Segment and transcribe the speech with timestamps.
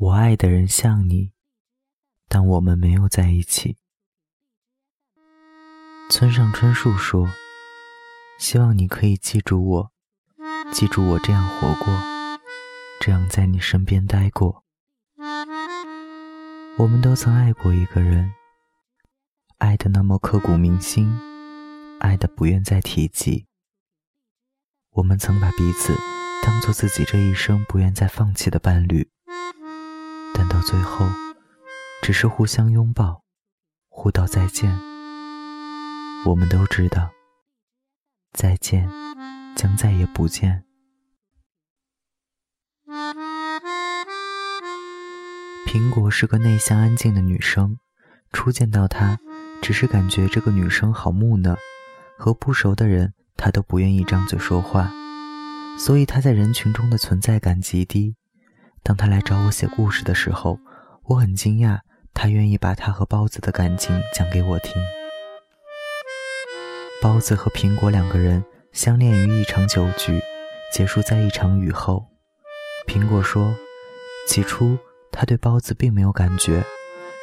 [0.00, 1.32] 我爱的人像你，
[2.26, 3.76] 但我们没有在一起。
[6.08, 7.28] 村上春树说
[8.40, 9.92] ：“希望你可以记住我，
[10.72, 11.94] 记住我这样活过，
[13.02, 14.64] 这样在你身边待过。
[16.78, 18.32] 我们都曾爱过一个人，
[19.58, 21.14] 爱的那么刻骨铭心，
[21.98, 23.48] 爱的不愿再提及。
[24.92, 25.94] 我们曾把彼此
[26.42, 29.10] 当做自己这一生不愿再放弃的伴侣。”
[30.50, 31.06] 到最后，
[32.02, 33.22] 只是互相拥抱，
[33.88, 34.76] 互道再见。
[36.26, 37.10] 我们都知道，
[38.32, 38.90] 再见
[39.54, 40.64] 将再也不见。
[45.66, 47.78] 苹果是个内向安静的女生，
[48.32, 49.18] 初见到她，
[49.62, 51.56] 只是感觉这个女生好木讷，
[52.18, 54.90] 和不熟的人她都不愿意张嘴说话，
[55.78, 58.16] 所以她在人群中的存在感极低。
[58.82, 60.58] 当他来找我写故事的时候，
[61.04, 61.80] 我很惊讶，
[62.14, 64.74] 他愿意把他和包子的感情讲给我听。
[67.02, 70.20] 包子和苹果两个人相恋于一场酒局，
[70.72, 72.06] 结束在一场雨后。
[72.86, 73.54] 苹果说，
[74.26, 74.76] 起初
[75.12, 76.62] 他对包子并没有感觉，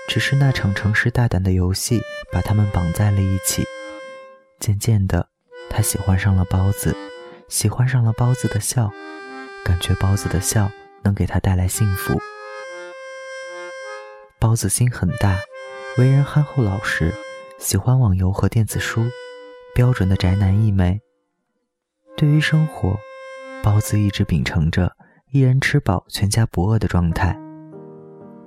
[0.07, 2.01] 只是那场诚实大胆的游戏
[2.31, 3.63] 把他们绑在了一起。
[4.59, 5.29] 渐渐的，
[5.69, 6.95] 他喜欢上了包子，
[7.49, 8.91] 喜欢上了包子的笑，
[9.63, 10.71] 感觉包子的笑。
[11.07, 12.19] 能给他带来幸福。
[14.39, 15.37] 包子心很大，
[15.97, 17.13] 为人憨厚老实，
[17.57, 19.05] 喜欢网游和电子书，
[19.73, 20.99] 标准的宅男一枚。
[22.17, 22.97] 对于生活，
[23.63, 24.91] 包子一直秉承着
[25.31, 27.39] 一人吃饱全家不饿的状态。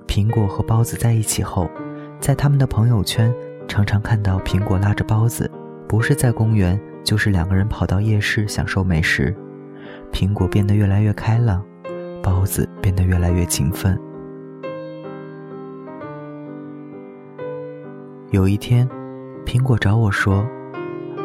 [0.06, 1.70] 苹果和包子在一起后，
[2.20, 3.34] 在他们的朋友圈
[3.66, 5.50] 常常看到苹果拉着包子，
[5.88, 9.34] 不是在公园，就是两个人跑到夜市享受美食。
[10.12, 11.64] 苹果变得越来越开朗。
[12.22, 13.98] 包子变得越来越勤奋。
[18.30, 18.88] 有一天，
[19.44, 20.46] 苹果找我说：“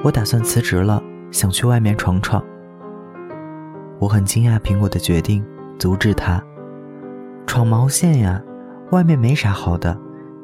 [0.03, 1.01] 我打算辞职了，
[1.31, 2.43] 想去外面闯闯。”
[3.99, 5.45] 我很惊讶苹果的决定，
[5.77, 6.43] 阻止他
[7.45, 8.41] ：“闯毛线呀，
[8.91, 9.97] 外面没啥好的。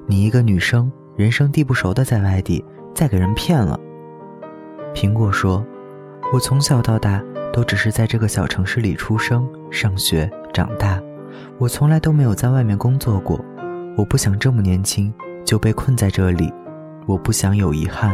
[0.05, 2.63] 你一个女生，人生地不熟的在外地，
[2.93, 3.79] 再给人骗了。”
[4.93, 5.65] 苹果说
[6.31, 11.01] ：“我从小到大都只是在这个小城市里出生、上学。”长大，
[11.57, 13.39] 我从来都没有在外面工作过。
[13.97, 15.13] 我不想这么年轻
[15.45, 16.53] 就被困在这里，
[17.05, 18.13] 我不想有遗憾。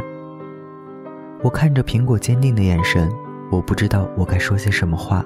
[1.42, 3.12] 我看着苹果坚定的眼神，
[3.52, 5.26] 我不知道我该说些什么话。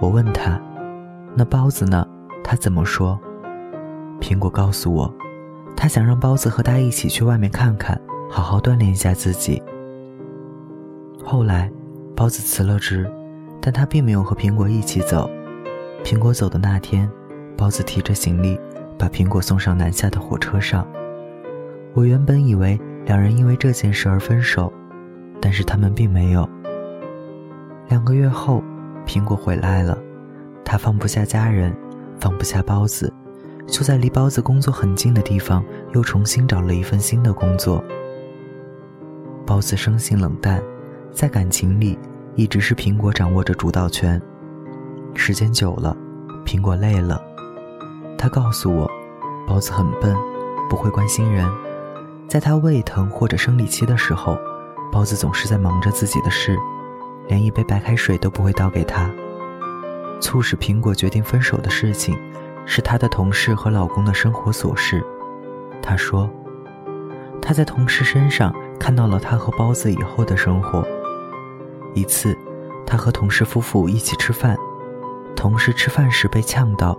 [0.00, 0.60] 我问他
[1.36, 2.04] ：“那包子呢？
[2.42, 3.16] 他怎么说？”
[4.20, 5.12] 苹果告诉我，
[5.76, 9.62] 他想让包子和他一起去外面看看，好好锻炼一下自己。
[11.24, 11.70] 后来，
[12.16, 13.08] 包子辞了职，
[13.62, 15.30] 但他并没有和苹果一起走。
[16.04, 17.08] 苹果走的那天，
[17.56, 18.58] 包子提着行李，
[18.98, 20.86] 把苹果送上南下的火车上。
[21.94, 24.72] 我原本以为两人因为这件事而分手，
[25.40, 26.48] 但是他们并没有。
[27.88, 28.62] 两个月后，
[29.06, 29.96] 苹果回来了，
[30.64, 31.72] 他放不下家人，
[32.18, 33.12] 放不下包子，
[33.68, 37.84] 就在离包子工作很近的地方又重新找了一份新的工作。
[39.46, 40.60] 包子生性冷淡，
[41.12, 41.98] 在感情里
[42.34, 44.20] 一直是苹果掌握着主导权。
[45.14, 45.94] 时间久了，
[46.46, 47.22] 苹果累了，
[48.16, 48.90] 他告诉我，
[49.46, 50.16] 包子很笨，
[50.70, 51.46] 不会关心人。
[52.26, 54.38] 在他胃疼或者生理期的时候，
[54.90, 56.56] 包子总是在忙着自己的事，
[57.28, 59.10] 连一杯白开水都不会倒给他。
[60.18, 62.16] 促使苹果决定分手的事情，
[62.64, 65.04] 是她的同事和老公的生活琐事。
[65.82, 66.30] 她说，
[67.42, 70.82] 她在同事身上看到了她和包子以后的生活。
[71.94, 72.36] 一次，
[72.86, 74.56] 她和同事夫妇一起吃饭。
[75.34, 76.98] 同事吃饭时被呛到，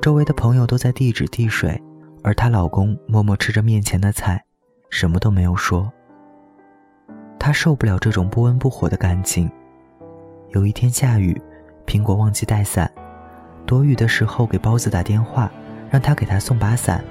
[0.00, 1.80] 周围的朋友都在递纸递水，
[2.22, 4.42] 而她老公默默吃着面前的菜，
[4.90, 5.92] 什么都没有说。
[7.38, 9.50] 她受不了这种不温不火的感情。
[10.50, 11.40] 有一天下雨，
[11.86, 12.90] 苹果忘记带伞，
[13.66, 15.50] 躲雨的时候给包子打电话，
[15.90, 17.04] 让他给她送把伞，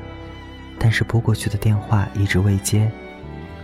[0.79, 2.91] 但是拨过去的电话一直未接。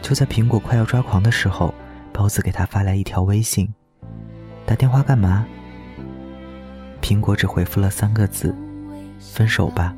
[0.02, 1.74] 就在苹果快要抓狂的时候，
[2.14, 3.74] 包子给他发来一条微信
[4.66, 5.46] ：“打电话干嘛？”
[7.02, 8.56] 苹果只回复了三个字
[9.20, 9.96] ：“分手吧。”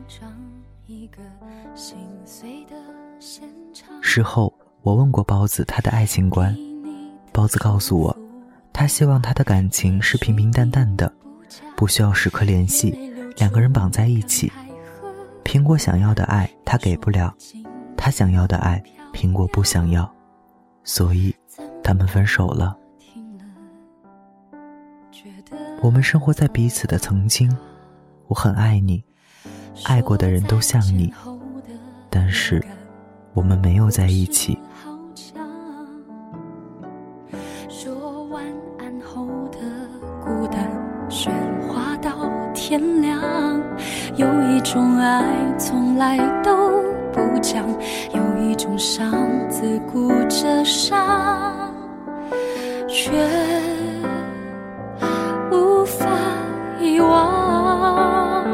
[4.01, 6.55] 事后，我问过包子他的爱情观，
[7.31, 8.17] 包子告诉我，
[8.73, 11.11] 他希望他的感情是平平淡淡的，
[11.75, 12.91] 不需要时刻联系，
[13.37, 14.51] 两个人绑在一起。
[15.43, 17.33] 苹果想要的爱他给不了，
[17.95, 18.83] 他想要的爱
[19.13, 20.09] 苹果不想要，
[20.83, 21.33] 所以
[21.83, 22.77] 他们分手了。
[25.81, 27.51] 我们生活在彼此的曾经，
[28.27, 29.03] 我很爱你，
[29.85, 31.13] 爱过的人都像你，
[32.09, 32.63] 但是
[33.33, 34.57] 我们没有在一起。
[37.67, 38.45] 说晚
[38.77, 39.57] 安后的
[40.23, 40.69] 孤单，
[41.09, 41.31] 喧
[41.67, 43.19] 哗到天亮。
[44.17, 47.65] 有一种爱从来都不讲，
[48.13, 49.11] 有一种伤
[49.49, 51.60] 自顾着伤，
[52.93, 53.09] 却
[55.49, 56.05] 无法
[56.81, 58.45] 遗忘。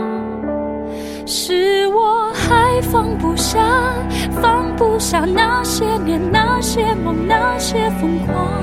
[1.25, 3.59] 是我还放不下，
[4.39, 8.61] 放不下那些年、那些梦、那些疯狂。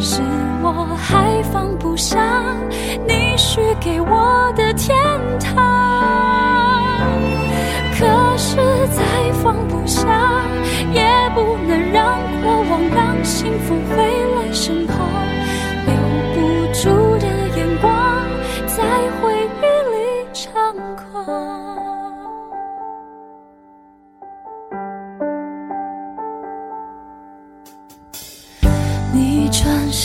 [0.00, 0.20] 是
[0.60, 2.18] 我还放不下
[3.06, 4.96] 你许给我的天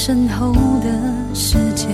[0.08, 1.86] 身后的世界，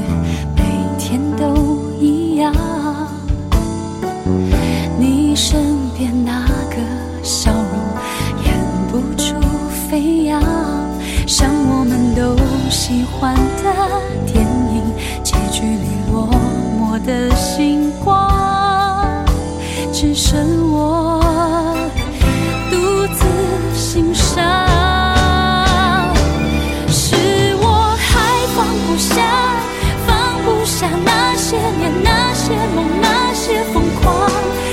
[31.16, 34.73] 那些年那些梦那些疯狂。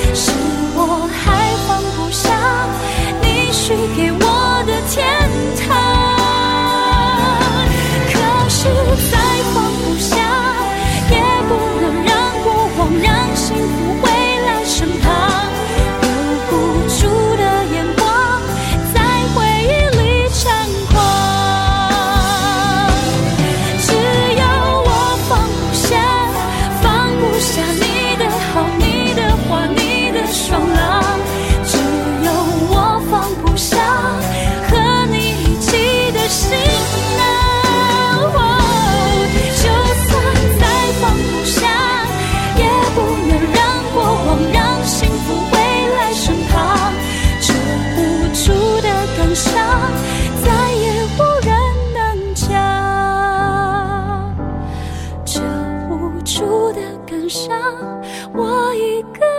[58.34, 59.29] 我一个